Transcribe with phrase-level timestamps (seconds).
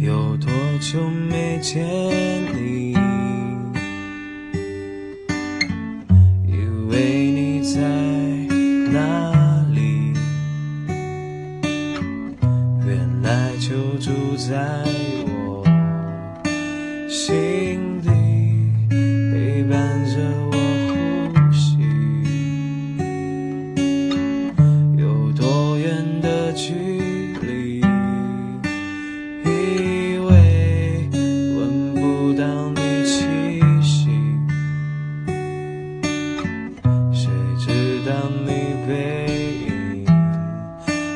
[0.00, 0.98] 有多久
[1.28, 1.84] 没见
[2.54, 2.94] 你？
[6.46, 6.56] 以
[6.88, 7.78] 为你在
[8.90, 10.14] 哪里？
[12.86, 14.82] 原来就住在
[15.26, 15.62] 我
[17.06, 18.08] 心底，
[18.88, 20.16] 陪伴着
[20.50, 20.56] 我
[20.88, 21.76] 呼吸。
[24.96, 26.99] 有多远的距离
[38.10, 38.50] 知道你
[38.88, 38.90] 背
[39.68, 40.04] 影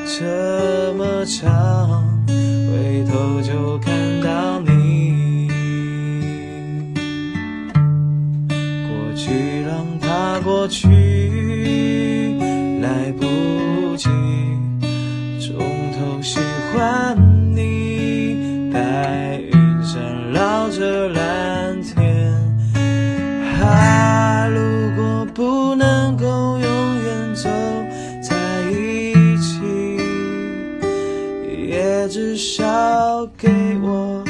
[0.07, 5.49] 这么长，回头就看到你。
[8.87, 9.33] 过去
[9.67, 10.87] 让它过去，
[12.81, 14.09] 来不及
[15.41, 15.57] 从
[15.99, 16.39] 头喜
[16.73, 17.19] 欢
[17.57, 18.71] 你。
[18.73, 19.51] 白云
[19.83, 21.34] 缠绕着蓝
[31.75, 33.49] 也至少给
[33.83, 34.24] 我。